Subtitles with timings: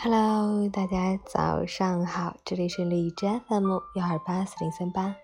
[0.00, 5.16] Hello，大家早上好，这里是荔枝 FM 幺二八四零三八，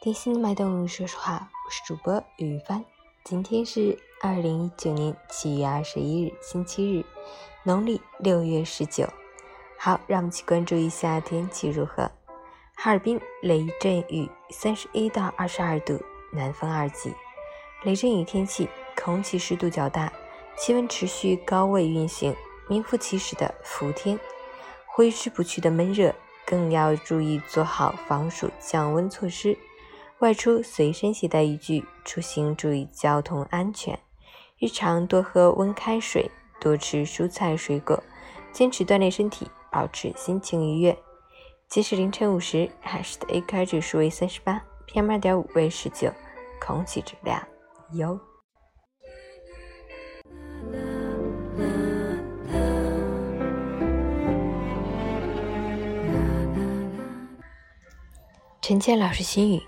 [0.00, 2.84] 贴心脉动说实话，我是主播雨帆。
[3.24, 7.04] 今天是二零一九年七月二十一日，星期日，
[7.64, 9.04] 农历六月十九。
[9.76, 12.08] 好，让我们去关注一下天气如何。
[12.76, 16.00] 哈尔滨雷阵雨，三十一到二十二度，
[16.30, 17.12] 南风二级。
[17.82, 20.12] 雷阵雨天气，空气湿度较大，
[20.56, 22.32] 气温持续高位运行。
[22.68, 24.18] 名副其实的伏天，
[24.86, 26.14] 挥之不去的闷热，
[26.46, 29.56] 更要注意做好防暑降温措施。
[30.20, 33.98] 外出随身携带雨具，出行注意交通安全。
[34.58, 38.02] 日常多喝温开水，多吃蔬菜水果，
[38.52, 40.96] 坚持锻炼身体，保持心情愉悦。
[41.68, 46.10] 截止凌晨五时，海市的 AQI 指数为三十八，PM 二点五为十九，
[46.60, 47.42] 空气质量
[47.92, 48.18] 优。
[58.66, 59.62] 陈建老师心语：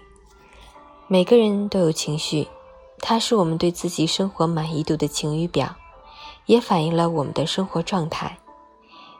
[1.06, 2.48] 每个人都有情绪，
[2.98, 5.76] 它是我们对自己生活满意度的晴雨表，
[6.46, 8.38] 也反映了我们的生活状态。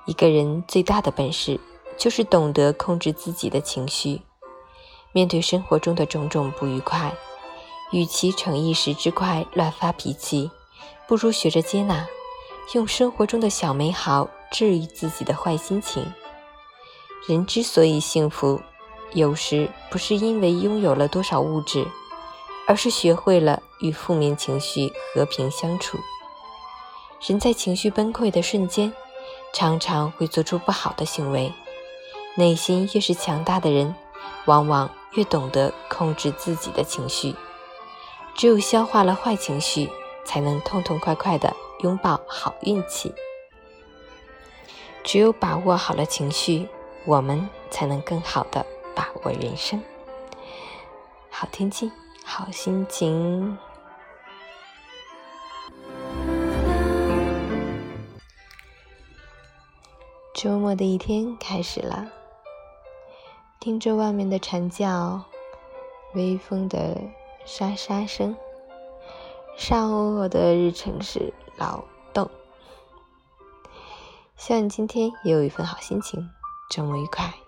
[0.06, 1.60] 一个人最大的本事，
[1.98, 4.22] 就是懂得控制自己的情绪。
[5.12, 7.14] 面对生活中的种种不愉快，
[7.92, 10.50] 与其逞一时之快乱发脾气，
[11.06, 12.06] 不如学着接纳，
[12.72, 16.02] 用生活中的小美好治愈自己的坏心情。
[17.28, 18.58] 人之所以幸福。
[19.12, 21.86] 有时不是因为拥有了多少物质，
[22.66, 25.98] 而是学会了与负面情绪和平相处。
[27.26, 28.92] 人在情绪崩溃的瞬间，
[29.54, 31.52] 常常会做出不好的行为。
[32.34, 33.94] 内心越是强大的人，
[34.44, 37.34] 往往越懂得控制自己的情绪。
[38.34, 39.88] 只有消化了坏情绪，
[40.26, 43.14] 才能痛痛快快地拥抱好运气。
[45.02, 46.68] 只有把握好了情绪，
[47.06, 48.66] 我们才能更好的。
[48.96, 49.82] 把握人生，
[51.30, 51.92] 好天气，
[52.24, 53.58] 好心情。
[60.34, 62.10] 周末的一天开始了，
[63.60, 65.22] 听着外面的蝉叫，
[66.14, 66.96] 微风的
[67.44, 68.34] 沙沙声。
[69.58, 71.84] 上午我的日程是劳
[72.14, 72.30] 动，
[74.36, 76.30] 希望你今天也有一份好心情，
[76.70, 77.45] 周末愉快。